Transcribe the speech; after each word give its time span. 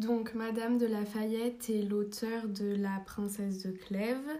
Donc, 0.00 0.32
Madame 0.32 0.78
de 0.78 0.86
Lafayette 0.86 1.68
est 1.68 1.82
l'auteur 1.82 2.48
de 2.48 2.74
La 2.74 3.02
Princesse 3.04 3.62
de 3.62 3.70
Clèves 3.70 4.30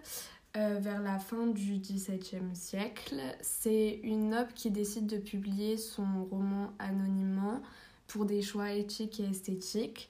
euh, 0.56 0.78
vers 0.80 1.02
la 1.02 1.18
fin 1.18 1.48
du 1.48 1.76
XVIIe 1.76 2.54
siècle. 2.54 3.20
C'est 3.42 4.00
une 4.02 4.30
noble 4.30 4.54
qui 4.54 4.70
décide 4.70 5.06
de 5.06 5.18
publier 5.18 5.76
son 5.76 6.24
roman 6.30 6.72
anonymement 6.78 7.60
pour 8.06 8.24
des 8.24 8.40
choix 8.40 8.72
éthiques 8.72 9.20
et 9.20 9.24
esthétiques. 9.24 10.08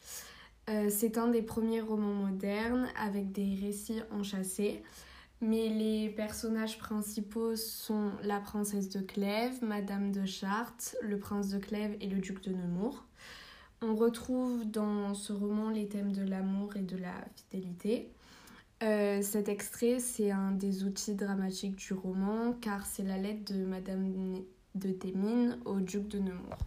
Euh, 0.68 0.88
c'est 0.88 1.19
un 1.19 1.26
des 1.26 1.42
premiers 1.42 1.80
romans 1.80 2.14
modernes 2.14 2.87
avec 2.96 3.32
des 3.32 3.58
récits 3.60 4.03
enchâssés. 4.12 4.85
Mais 5.40 5.69
les 5.69 6.10
personnages 6.10 6.78
principaux 6.78 7.56
sont 7.56 8.12
la 8.22 8.38
princesse 8.38 8.88
de 8.88 9.01
Clèves, 9.01 9.64
Madame 9.64 10.12
de 10.12 10.26
Chartres, 10.26 10.94
le 11.03 11.19
prince 11.19 11.48
de 11.48 11.58
Clèves 11.58 11.96
et 12.01 12.06
le 12.06 12.21
duc 12.21 12.40
de 12.44 12.53
Nemours. 12.53 13.04
On 13.83 13.94
retrouve 13.94 14.71
dans 14.71 15.15
ce 15.15 15.33
roman 15.33 15.71
les 15.71 15.88
thèmes 15.88 16.12
de 16.12 16.23
l'amour 16.23 16.77
et 16.77 16.83
de 16.83 16.98
la 16.98 17.15
fidélité. 17.34 18.12
Euh, 18.83 19.23
cet 19.23 19.48
extrait, 19.48 20.01
c'est 20.01 20.30
un 20.30 20.51
des 20.51 20.84
outils 20.84 21.15
dramatiques 21.15 21.77
du 21.77 21.95
roman 21.95 22.53
car 22.61 22.84
c'est 22.84 23.03
la 23.03 23.16
lettre 23.16 23.55
de 23.55 23.65
Madame 23.65 24.43
de 24.75 24.91
Thémines 24.93 25.59
au 25.65 25.80
duc 25.80 26.09
de 26.09 26.19
Nemours. 26.19 26.59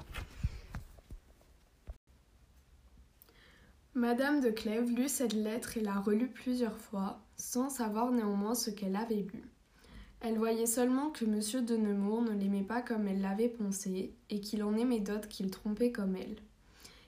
Madame 3.94 4.41
de 4.41 4.50
Clèves 4.50 4.89
lut 4.89 5.08
cette 5.08 5.34
lettre 5.34 5.77
et 5.77 5.81
la 5.81 6.00
relut 6.00 6.30
plusieurs 6.30 6.77
fois, 6.77 7.22
sans 7.38 7.70
savoir 7.70 8.11
néanmoins 8.11 8.55
ce 8.55 8.72
qu'elle 8.72 8.95
avait 8.95 9.27
lu. 9.31 9.44
Elle 10.20 10.39
voyait 10.39 10.66
seulement 10.66 11.11
que 11.11 11.25
Monsieur 11.25 11.61
de 11.61 11.77
Nemours 11.77 12.23
ne 12.23 12.31
l'aimait 12.31 12.64
pas 12.64 12.81
comme 12.81 13.08
elle 13.08 13.22
l'avait 13.22 13.50
pensé, 13.50 14.16
et 14.31 14.41
qu'il 14.41 14.64
en 14.64 14.75
aimait 14.77 15.00
d'autres 15.00 15.27
qu'il 15.27 15.52
trompait 15.52 15.91
comme 15.91 16.16
elle. 16.16 16.38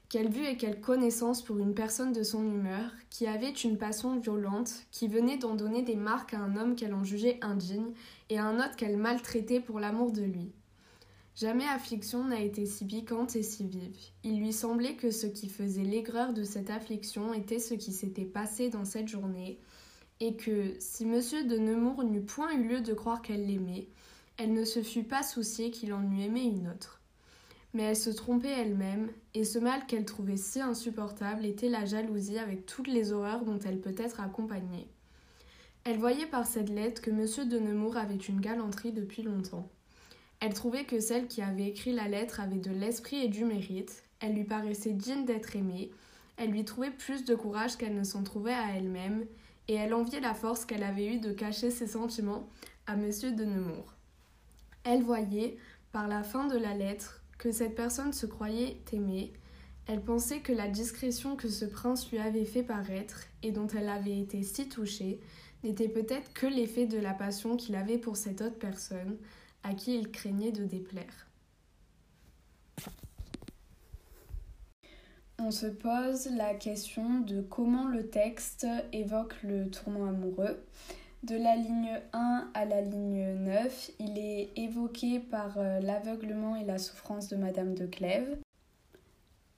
Quelle 0.08 0.30
vue 0.30 0.46
et 0.46 0.56
quelle 0.56 0.80
connaissance 0.80 1.42
pour 1.42 1.58
une 1.58 1.74
personne 1.74 2.12
de 2.12 2.22
son 2.22 2.44
humeur, 2.44 2.92
qui 3.10 3.26
avait 3.26 3.50
une 3.50 3.78
passion 3.78 4.20
violente, 4.20 4.72
qui 4.92 5.08
venait 5.08 5.38
d'en 5.38 5.56
donner 5.56 5.82
des 5.82 5.96
marques 5.96 6.36
à 6.36 6.40
un 6.40 6.56
homme 6.58 6.76
qu'elle 6.76 6.94
en 6.94 7.04
jugeait 7.04 7.40
indigne, 7.42 7.92
et 8.30 8.38
à 8.38 8.46
un 8.46 8.60
autre 8.60 8.76
qu'elle 8.76 8.98
maltraitait 8.98 9.60
pour 9.60 9.80
l'amour 9.80 10.12
de 10.12 10.22
lui. 10.22 10.52
Jamais 11.36 11.66
affliction 11.66 12.24
n'a 12.24 12.40
été 12.40 12.68
si 12.68 12.86
piquante 12.86 13.36
et 13.36 13.44
si 13.44 13.68
vive. 13.68 13.98
Il 14.24 14.40
lui 14.40 14.54
semblait 14.54 14.96
que 14.96 15.10
ce 15.10 15.26
qui 15.26 15.50
faisait 15.50 15.84
l'aigreur 15.84 16.34
de 16.34 16.44
cette 16.44 16.70
affliction 16.70 17.34
était 17.34 17.60
ce 17.60 17.74
qui 17.74 17.92
s'était 17.92 18.26
passé 18.26 18.70
dans 18.70 18.86
cette 18.86 19.08
journée, 19.08 19.60
et 20.20 20.36
que, 20.36 20.76
si 20.80 21.06
monsieur 21.06 21.46
de 21.46 21.58
Nemours 21.58 22.04
n'eût 22.04 22.22
point 22.22 22.54
eu 22.54 22.64
lieu 22.64 22.82
de 22.82 22.94
croire 22.94 23.24
qu'elle 23.24 23.48
l'aimait, 23.48 23.90
elle 24.38 24.54
ne 24.54 24.66
se 24.66 24.84
fût 24.84 25.04
pas 25.04 25.24
souciée 25.24 25.72
qu'il 25.72 25.94
en 25.94 26.04
eût 26.12 26.22
aimé 26.22 26.44
une 26.44 26.70
autre 26.70 27.02
mais 27.76 27.84
elle 27.84 27.98
se 27.98 28.10
trompait 28.10 28.48
elle-même, 28.48 29.10
et 29.34 29.44
ce 29.44 29.60
mal 29.60 29.86
qu'elle 29.86 30.06
trouvait 30.06 30.38
si 30.38 30.62
insupportable 30.62 31.46
était 31.46 31.68
la 31.68 31.84
jalousie 31.84 32.40
avec 32.40 32.66
toutes 32.66 32.88
les 32.88 33.12
horreurs 33.12 33.44
dont 33.44 33.60
elle 33.60 33.82
peut 33.82 33.94
être 33.98 34.22
accompagnée. 34.22 34.88
Elle 35.84 35.98
voyait 35.98 36.26
par 36.26 36.48
cette 36.48 36.70
lettre 36.70 37.02
que 37.02 37.12
M. 37.12 37.50
de 37.50 37.60
Nemours 37.60 37.98
avait 37.98 38.16
une 38.16 38.40
galanterie 38.40 38.94
depuis 38.94 39.24
longtemps. 39.24 39.70
Elle 40.40 40.54
trouvait 40.54 40.86
que 40.86 41.02
celle 41.02 41.28
qui 41.28 41.42
avait 41.42 41.68
écrit 41.68 41.92
la 41.92 42.08
lettre 42.08 42.40
avait 42.40 42.60
de 42.60 42.72
l'esprit 42.72 43.18
et 43.18 43.28
du 43.28 43.44
mérite, 43.44 44.04
elle 44.22 44.36
lui 44.36 44.46
paraissait 44.46 44.94
digne 44.94 45.26
d'être 45.26 45.58
aimée, 45.58 45.92
elle 46.38 46.52
lui 46.52 46.64
trouvait 46.64 46.92
plus 46.92 47.26
de 47.26 47.36
courage 47.36 47.76
qu'elle 47.76 47.96
ne 47.96 48.06
s'en 48.06 48.24
trouvait 48.24 48.54
à 48.54 48.78
elle-même, 48.78 49.26
et 49.68 49.74
elle 49.74 49.94
enviait 49.94 50.22
la 50.22 50.34
force 50.34 50.64
qu'elle 50.64 50.84
avait 50.84 51.16
eue 51.16 51.20
de 51.20 51.34
cacher 51.34 51.72
ses 51.72 51.88
sentiments 51.88 52.48
à 52.88 52.94
M. 52.94 53.10
de 53.36 53.44
Nemours. 53.44 53.94
Elle 54.86 55.04
voyait, 55.04 55.58
par 55.92 56.08
la 56.08 56.24
fin 56.24 56.48
de 56.48 56.58
la 56.58 56.74
lettre, 56.74 57.22
que 57.38 57.52
cette 57.52 57.76
personne 57.76 58.14
se 58.14 58.26
croyait 58.26 58.78
aimée, 58.92 59.34
elle 59.88 60.02
pensait 60.02 60.40
que 60.40 60.54
la 60.54 60.68
discrétion 60.68 61.36
que 61.36 61.48
ce 61.48 61.66
prince 61.66 62.10
lui 62.12 62.18
avait 62.18 62.46
fait 62.46 62.64
paraître, 62.64 63.22
et 63.44 63.52
dont 63.52 63.68
elle 63.68 63.90
avait 63.90 64.20
été 64.20 64.42
si 64.42 64.68
touchée, 64.68 65.20
n'était 65.64 65.90
peut-être 65.90 66.34
que 66.34 66.48
l'effet 66.48 66.86
de 66.86 66.98
la 66.98 67.14
passion 67.14 67.56
qu'il 67.56 67.76
avait 67.76 67.98
pour 67.98 68.18
cette 68.18 68.42
autre 68.42 68.58
personne, 68.58 69.18
à 69.64 69.74
qui 69.74 69.98
il 69.98 70.12
craignait 70.12 70.52
de 70.52 70.66
déplaire. 70.66 71.28
On 75.38 75.52
se 75.52 75.68
pose 75.68 76.28
la 76.36 76.56
question 76.56 77.20
de 77.20 77.42
comment 77.42 77.88
le 77.88 78.10
texte 78.10 78.66
évoque 78.94 79.36
le 79.44 79.70
tournant 79.70 80.06
amoureux. 80.06 80.64
De 81.28 81.38
la 81.38 81.56
ligne 81.56 82.00
1 82.14 82.50
à 82.54 82.66
la 82.66 82.82
ligne 82.82 83.26
9, 83.46 83.92
il 84.00 84.20
est 84.20 84.52
évoqué 84.58 85.20
par 85.20 85.58
euh, 85.58 85.80
l'aveuglement 85.80 86.56
et 86.56 86.64
la 86.64 86.78
souffrance 86.78 87.30
de 87.30 87.36
Madame 87.36 87.74
de 87.74 87.88
Clèves. 87.88 88.38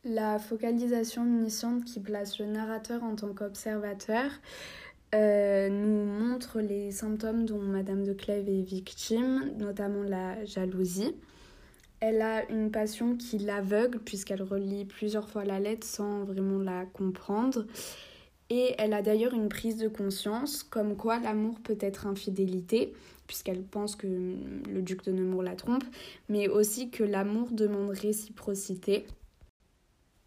La 0.06 0.40
focalisation 0.40 1.24
omnisciente 1.24 1.84
qui 1.84 2.00
place 2.00 2.40
le 2.40 2.46
narrateur 2.46 3.04
en 3.04 3.18
tant 3.18 3.34
qu'observateur 3.34 4.32
euh, 5.14 5.68
nous 5.68 6.06
montre 6.06 6.62
les 6.62 6.92
symptômes 6.92 7.46
dont 7.46 7.60
Madame 7.60 8.06
de 8.06 8.14
Clèves 8.14 8.48
est 8.48 8.62
victime, 8.62 9.52
notamment 9.58 10.04
la 10.04 10.46
jalousie. 10.46 11.16
Elle 12.00 12.22
a 12.22 12.50
une 12.50 12.72
passion 12.72 13.18
qui 13.18 13.40
l'aveugle 13.40 14.00
puisqu'elle 14.00 14.44
relit 14.44 14.86
plusieurs 14.86 15.28
fois 15.28 15.44
la 15.44 15.60
lettre 15.60 15.86
sans 15.86 16.24
vraiment 16.24 16.60
la 16.60 16.86
comprendre. 16.86 17.66
Et 18.50 18.76
elle 18.78 18.94
a 18.94 19.02
d'ailleurs 19.02 19.34
une 19.34 19.50
prise 19.50 19.78
de 19.78 19.88
conscience 19.88 20.64
comme 20.64 20.96
quoi 20.96 21.20
l'amour 21.20 21.60
peut 21.62 21.78
être 21.82 22.08
infidélité, 22.08 22.94
puisqu'elle 23.28 23.62
pense 23.62 23.96
que 23.96 24.08
le 24.08 24.82
duc 24.82 25.04
de 25.04 25.12
Nemours 25.12 25.44
la 25.44 25.56
trompe, 25.56 25.84
mais 26.30 26.48
aussi 26.48 26.90
que 26.90 27.04
l'amour 27.04 27.50
demande 27.52 27.90
réciprocité. 27.90 29.06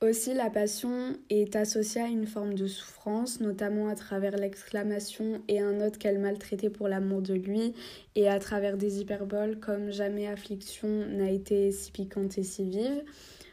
Aussi, 0.03 0.33
la 0.33 0.49
passion 0.49 1.15
est 1.29 1.57
associée 1.57 2.01
à 2.01 2.07
une 2.07 2.27
forme 2.27 2.55
de 2.55 2.67
souffrance, 2.67 3.41
notamment 3.41 3.89
à 3.89 3.95
travers 3.95 4.37
l'exclamation 4.37 5.43
et 5.47 5.61
un 5.61 5.87
autre 5.87 5.99
qu'elle 5.99 6.19
maltraitait 6.19 6.71
pour 6.71 6.89
l'amour 6.89 7.21
de 7.21 7.35
lui, 7.35 7.75
et 8.15 8.27
à 8.27 8.39
travers 8.39 8.79
des 8.79 9.01
hyperboles 9.01 9.61
comme 9.61 9.91
jamais 9.91 10.27
affliction 10.27 10.89
n'a 10.89 11.31
été 11.31 11.71
si 11.71 11.93
piquante 11.93 12.39
et 12.39 12.43
si 12.43 12.65
vive 12.65 13.05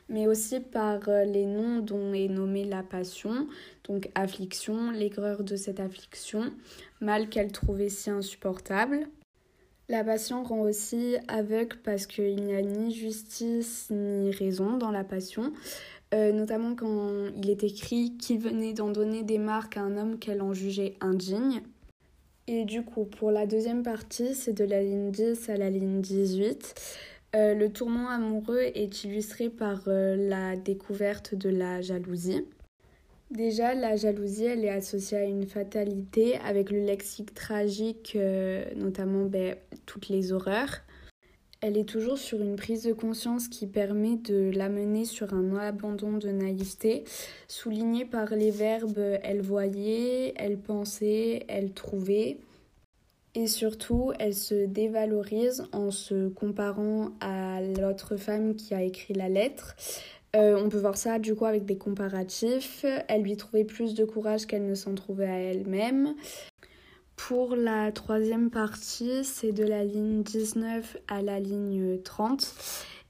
mais 0.09 0.27
aussi 0.27 0.59
par 0.59 1.09
euh, 1.09 1.25
les 1.25 1.45
noms 1.45 1.79
dont 1.79 2.13
est 2.13 2.29
nommée 2.29 2.65
la 2.65 2.83
passion, 2.83 3.47
donc 3.87 4.09
affliction, 4.15 4.91
l'aigreur 4.91 5.43
de 5.43 5.55
cette 5.55 5.79
affliction, 5.79 6.53
mal 7.01 7.29
qu'elle 7.29 7.51
trouvait 7.51 7.89
si 7.89 8.09
insupportable. 8.09 9.07
La 9.89 10.03
passion 10.03 10.43
rend 10.43 10.61
aussi 10.61 11.15
aveugle 11.29 11.77
parce 11.83 12.07
qu'il 12.07 12.43
n'y 12.43 12.53
a 12.53 12.61
ni 12.61 12.93
justice 12.93 13.87
ni 13.89 14.31
raison 14.31 14.77
dans 14.77 14.91
la 14.91 15.05
passion, 15.05 15.53
euh, 16.13 16.31
notamment 16.31 16.75
quand 16.75 17.27
il 17.35 17.49
est 17.49 17.63
écrit 17.63 18.15
qu'il 18.17 18.39
venait 18.39 18.73
d'en 18.73 18.89
donner 18.89 19.23
des 19.23 19.37
marques 19.37 19.77
à 19.77 19.81
un 19.81 19.97
homme 19.97 20.19
qu'elle 20.19 20.41
en 20.41 20.53
jugeait 20.53 20.95
indigne. 21.01 21.61
Et 22.47 22.63
du 22.63 22.83
coup, 22.83 23.03
pour 23.03 23.29
la 23.29 23.45
deuxième 23.45 23.83
partie, 23.83 24.33
c'est 24.33 24.53
de 24.53 24.63
la 24.63 24.81
ligne 24.81 25.11
10 25.11 25.49
à 25.49 25.57
la 25.57 25.69
ligne 25.69 25.99
18. 25.99 26.75
Euh, 27.35 27.53
le 27.53 27.69
tourment 27.69 28.09
amoureux 28.09 28.61
est 28.73 29.03
illustré 29.03 29.49
par 29.49 29.83
euh, 29.87 30.15
la 30.15 30.55
découverte 30.55 31.35
de 31.35 31.49
la 31.49 31.81
jalousie. 31.81 32.45
Déjà, 33.29 33.73
la 33.73 33.97
jalousie, 33.97 34.45
elle 34.45 34.63
est 34.63 34.69
associée 34.69 35.17
à 35.17 35.25
une 35.25 35.45
fatalité 35.45 36.37
avec 36.37 36.71
le 36.71 36.79
lexique 36.79 37.33
tragique, 37.33 38.17
notamment 38.77 39.25
ben, 39.25 39.57
toutes 39.85 40.07
les 40.07 40.31
horreurs. 40.31 40.86
Elle 41.61 41.77
est 41.77 41.89
toujours 41.89 42.19
sur 42.19 42.39
une 42.39 42.55
prise 42.55 42.83
de 42.83 42.93
conscience 42.93 43.47
qui 43.47 43.65
permet 43.65 44.15
de 44.17 44.51
l'amener 44.53 45.05
sur 45.05 45.33
un 45.33 45.55
abandon 45.55 46.13
de 46.13 46.29
naïveté, 46.29 47.03
souligné 47.47 48.05
par 48.05 48.29
les 48.35 48.51
verbes 48.51 49.17
elle 49.23 49.41
voyait, 49.41 50.33
elle 50.37 50.59
pensait, 50.59 51.45
elle 51.47 51.71
trouvait. 51.71 52.37
Et 53.33 53.47
surtout, 53.47 54.13
elle 54.19 54.35
se 54.35 54.65
dévalorise 54.65 55.65
en 55.71 55.91
se 55.91 56.27
comparant 56.29 57.11
à 57.21 57.61
l'autre 57.61 58.17
femme 58.17 58.55
qui 58.55 58.73
a 58.73 58.83
écrit 58.83 59.13
la 59.13 59.29
lettre. 59.29 59.75
Euh, 60.35 60.59
on 60.63 60.69
peut 60.69 60.79
voir 60.79 60.97
ça 60.97 61.19
du 61.19 61.35
coup 61.35 61.45
avec 61.45 61.65
des 61.65 61.77
comparatifs. 61.77 62.85
Elle 63.07 63.23
lui 63.23 63.37
trouvait 63.37 63.63
plus 63.63 63.93
de 63.95 64.05
courage 64.05 64.45
qu'elle 64.45 64.65
ne 64.65 64.75
s'en 64.75 64.93
trouvait 64.93 65.27
à 65.27 65.37
elle-même. 65.39 66.15
Pour 67.17 67.57
la 67.57 67.91
troisième 67.91 68.49
partie, 68.49 69.25
c'est 69.25 69.51
de 69.51 69.65
la 69.65 69.83
ligne 69.83 70.23
19 70.23 70.95
à 71.09 71.21
la 71.21 71.41
ligne 71.41 72.01
30. 72.01 72.55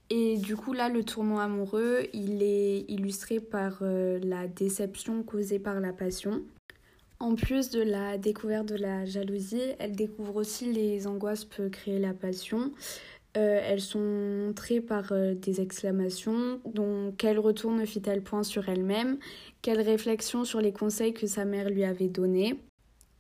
Et 0.10 0.38
du 0.38 0.56
coup, 0.56 0.74
là, 0.74 0.90
le 0.90 1.04
tourment 1.04 1.40
amoureux, 1.40 2.08
il 2.14 2.42
est 2.42 2.86
illustré 2.88 3.40
par 3.40 3.80
euh, 3.82 4.20
la 4.24 4.48
déception 4.48 5.22
causée 5.22 5.60
par 5.60 5.80
la 5.80 5.94
passion. 5.94 6.42
En 7.20 7.36
plus 7.36 7.70
de 7.70 7.82
la 7.82 8.18
découverte 8.18 8.68
de 8.68 8.76
la 8.76 9.06
jalousie, 9.06 9.74
elle 9.80 9.96
découvre 9.96 10.38
aussi 10.38 10.72
les 10.72 11.06
angoisses 11.06 11.46
que 11.46 11.68
créer 11.68 12.00
la 12.00 12.14
passion. 12.14 12.72
Euh, 13.36 13.60
elles 13.64 13.82
sont 13.82 14.00
montrées 14.00 14.82
par 14.82 15.12
euh, 15.12 15.36
des 15.36 15.62
exclamations, 15.62 16.60
dont 16.66 17.14
quel 17.18 17.38
retour 17.38 17.72
ne 17.72 17.86
fit-elle 17.86 18.24
point 18.24 18.44
sur 18.44 18.70
elle-même, 18.70 19.18
quelle 19.62 19.82
réflexion 19.82 20.46
sur 20.46 20.62
les 20.62 20.72
conseils 20.72 21.14
que 21.14 21.28
sa 21.28 21.44
mère 21.44 21.70
lui 21.70 21.84
avait 21.84 22.08
donnés. 22.08 22.60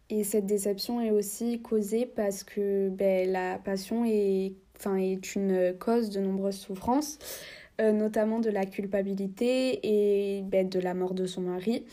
Et 0.09 0.23
cette 0.23 0.45
déception 0.45 1.01
est 1.01 1.11
aussi 1.11 1.61
causée 1.61 2.05
parce 2.05 2.43
que 2.43 2.89
ben, 2.89 3.29
la 3.29 3.57
passion 3.57 4.05
est, 4.05 4.53
est 4.97 5.35
une 5.35 5.73
cause 5.77 6.09
de 6.09 6.21
nombreuses 6.21 6.57
souffrances. 6.57 7.19
notamment 7.79 8.39
de 8.39 8.49
la 8.49 8.65
culpabilité 8.65 9.79
et 9.83 10.41
ben, 10.43 10.67
de 10.67 10.79
la 10.79 10.93
mort 10.93 11.13
de 11.13 11.25
son 11.27 11.41
mari, 11.41 11.85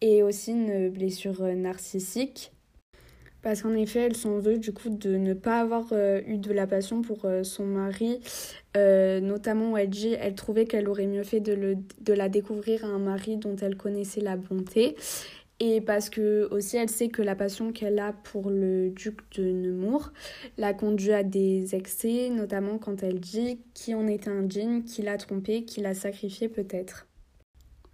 et 0.00 0.22
aussi 0.22 0.52
une 0.52 0.90
blessure 0.90 1.42
narcissique. 1.56 2.52
Parce 3.42 3.62
qu'en 3.62 3.74
effet, 3.74 4.00
elle 4.00 4.14
s'en 4.14 4.38
veut 4.38 4.58
du 4.58 4.72
coup 4.72 4.88
de 4.88 5.16
ne 5.16 5.34
pas 5.34 5.60
avoir 5.60 5.92
eu 5.92 6.38
de 6.38 6.52
la 6.52 6.68
passion 6.68 7.02
pour 7.02 7.26
son 7.42 7.66
mari, 7.66 8.20
notamment 8.76 9.72
Wedgie. 9.72 10.14
Elle 10.14 10.36
trouvait 10.36 10.66
qu'elle 10.66 10.88
aurait 10.88 11.08
mieux 11.08 11.24
fait 11.24 11.40
de 11.40 12.12
la 12.12 12.28
découvrir 12.28 12.84
à 12.84 12.88
un 12.88 13.00
mari 13.00 13.38
dont 13.38 13.56
elle 13.56 13.76
connaissait 13.76 14.20
la 14.20 14.36
bonté 14.36 14.94
et 15.64 15.80
parce 15.80 16.10
que 16.10 16.48
aussi 16.50 16.76
elle 16.76 16.90
sait 16.90 17.06
que 17.06 17.22
la 17.22 17.36
passion 17.36 17.70
qu'elle 17.70 18.00
a 18.00 18.12
pour 18.12 18.50
le 18.50 18.90
duc 18.90 19.20
de 19.36 19.44
Nemours 19.44 20.12
l'a 20.58 20.74
conduit 20.74 21.12
à 21.12 21.22
des 21.22 21.76
excès, 21.76 22.30
notamment 22.30 22.78
quand 22.78 23.04
elle 23.04 23.20
dit 23.20 23.60
qui 23.72 23.94
en 23.94 24.08
était 24.08 24.28
un 24.28 24.48
qui 24.48 25.02
l'a 25.02 25.16
trompé, 25.18 25.64
qui 25.64 25.80
l'a 25.80 25.94
sacrifié 25.94 26.48
peut-être. 26.48 27.06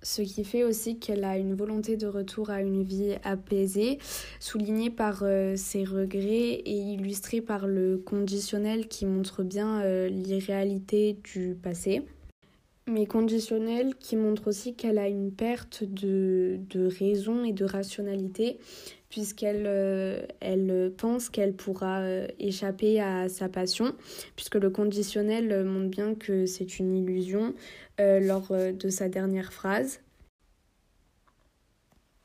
Ce 0.01 0.23
qui 0.23 0.45
fait 0.45 0.65
aussi 0.65 0.99
qu'elle 0.99 1.25
a 1.25 1.37
une 1.37 1.55
volonté 1.55 1.99
de 1.99 2.07
retour 2.07 2.49
à 2.49 2.63
une 2.63 2.85
vie 2.85 3.17
apaisée, 3.23 3.99
soulignée 4.41 4.89
par 4.89 5.21
euh, 5.23 5.55
ses 5.57 5.85
regrets 5.85 6.63
et 6.65 6.79
illustrée 6.79 7.43
par 7.43 7.67
le 7.67 7.99
conditionnel 7.99 8.89
qui 8.89 9.05
montre 9.05 9.43
bien 9.43 9.83
euh, 9.83 10.09
l'irréalité 10.09 11.19
du 11.23 11.55
passé 11.55 12.03
mais 12.89 13.07
conditionnelle 13.07 13.95
qui 13.97 14.17
montre 14.17 14.49
aussi 14.49 14.75
qu'elle 14.75 14.99
a 14.99 15.09
une 15.09 15.33
perte 15.33 15.85
de, 15.85 16.61
raison 16.99 17.45
et 17.45 17.53
de 17.53 17.65
rationalité 17.65 18.59
puisqu'elle 19.09 19.65
euh, 19.67 20.27
elle 20.41 20.93
pense 20.97 21.31
qu'elle 21.31 21.55
pourra 21.55 22.01
euh, 22.01 22.27
échapper 22.39 23.01
à 23.01 23.29
sa 23.29 23.49
passion 23.49 23.95
puisque 24.37 24.57
le 24.57 24.71
conditionnel 24.71 25.65
montre 25.65 25.89
bien 25.89 26.15
que 26.15 26.47
c'est 26.47 26.79
une 26.79 26.95
illusion 26.97 27.55
euh, 28.01 28.21
lors 28.21 28.49
de 28.51 28.89
sa 28.89 29.09
dernière 29.09 29.53
phrase. 29.53 30.01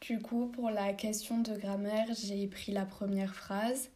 Du 0.02 0.20
coup, 0.20 0.48
pour 0.48 0.70
la 0.70 0.92
question 0.92 1.40
de 1.40 1.56
grammaire, 1.56 2.08
j'ai 2.22 2.48
pris 2.48 2.74
la 2.74 2.86
première 2.86 3.34
phrase. 3.34 3.90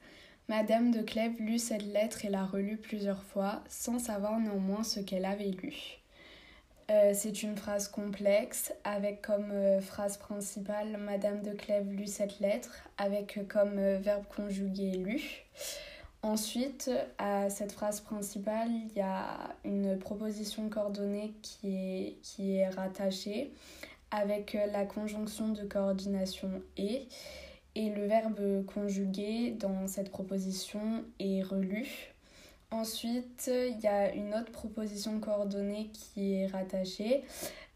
Madame 0.48 0.92
de 0.92 1.02
Clèves 1.02 1.42
lut 1.42 1.60
cette 1.60 1.84
lettre 1.84 2.24
et 2.24 2.30
l'a 2.30 2.46
relue 2.46 2.78
plusieurs 2.78 3.24
fois, 3.24 3.62
sans 3.68 4.00
savoir 4.00 4.40
néanmoins 4.40 4.84
ce 4.84 5.02
qu'elle 5.02 5.26
avait 5.26 5.52
lu. 5.52 6.00
Euh, 6.90 7.12
c'est 7.14 7.44
une 7.44 7.58
phrase 7.58 7.90
complexe 7.90 8.72
avec 8.86 9.22
comme 9.22 9.52
euh, 9.52 9.82
phrase 9.82 10.16
principale 10.16 10.96
Madame 10.98 11.42
de 11.42 11.52
Clèves 11.52 11.92
lut 11.92 12.08
cette 12.08 12.40
lettre 12.40 12.82
avec 12.98 13.46
comme 13.50 13.78
euh, 13.78 13.98
verbe 14.00 14.24
conjugué 14.34 14.92
lu. 14.92 15.22
Ensuite, 16.22 16.90
à 17.18 17.50
cette 17.50 17.74
phrase 17.74 18.00
principale, 18.00 18.70
il 18.72 18.98
y 18.98 19.02
a 19.02 19.56
une 19.66 20.00
proposition 20.00 20.70
coordonnée 20.70 21.34
qui 21.42 21.76
est, 21.76 22.22
qui 22.22 22.56
est 22.56 22.70
rattachée 22.70 23.52
avec 24.10 24.58
la 24.72 24.86
conjonction 24.86 25.50
de 25.50 25.64
coordination 25.64 26.50
et. 26.78 27.08
Et 27.76 27.90
le 27.92 28.08
verbe 28.08 28.66
conjugué 28.66 29.52
dans 29.52 29.88
cette 29.88 30.10
proposition 30.10 31.06
est 31.20 31.44
relu. 31.44 32.16
Ensuite, 32.72 33.50
il 33.50 33.80
y 33.80 33.88
a 33.88 34.14
une 34.14 34.36
autre 34.36 34.52
proposition 34.52 35.22
coordonnée 35.22 35.90
qui 35.94 36.34
est 36.34 36.48
rattachée, 36.48 37.24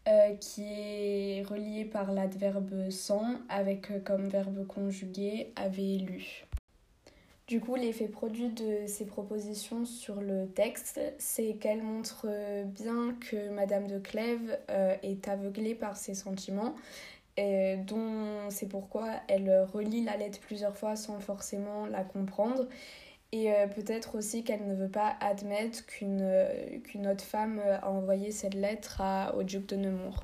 euh, 0.06 0.34
qui 0.34 0.64
est 0.64 1.42
reliée 1.48 1.86
par 1.86 2.12
l'adverbe 2.12 2.90
sans 2.90 3.36
avec 3.48 3.90
euh, 3.90 4.00
comme 4.00 4.28
verbe 4.28 4.66
conjugué 4.66 5.50
avait 5.56 5.96
lu. 5.96 6.44
Du 7.46 7.58
coup, 7.58 7.74
l'effet 7.74 8.06
produit 8.06 8.50
de 8.50 8.86
ces 8.86 9.06
propositions 9.06 9.86
sur 9.86 10.20
le 10.20 10.46
texte, 10.48 11.00
c'est 11.18 11.54
qu'elles 11.54 11.82
montrent 11.82 12.28
bien 12.66 13.16
que 13.30 13.48
Madame 13.48 13.86
de 13.86 13.98
Clèves 13.98 14.58
euh, 14.70 14.94
est 15.02 15.26
aveuglée 15.26 15.74
par 15.74 15.96
ses 15.96 16.14
sentiments, 16.14 16.74
dont 17.38 18.50
c'est 18.50 18.68
pourquoi 18.68 19.08
elle 19.28 19.66
relit 19.72 20.04
la 20.04 20.18
lettre 20.18 20.38
plusieurs 20.40 20.76
fois 20.76 20.96
sans 20.96 21.18
forcément 21.18 21.86
la 21.86 22.04
comprendre 22.04 22.66
et 23.32 23.52
euh, 23.52 23.66
peut-être 23.66 24.16
aussi 24.16 24.44
qu'elle 24.44 24.66
ne 24.66 24.74
veut 24.74 24.90
pas 24.90 25.16
admettre 25.20 25.84
qu'une 25.86 26.20
euh, 26.22 26.78
qu'une 26.84 27.06
autre 27.06 27.24
femme 27.24 27.60
a 27.60 27.90
envoyé 27.90 28.30
cette 28.30 28.54
lettre 28.54 29.00
à, 29.00 29.34
au 29.36 29.42
duc 29.42 29.66
de 29.68 29.76
Nemours. 29.76 30.20